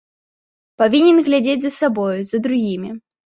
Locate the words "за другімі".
2.31-2.89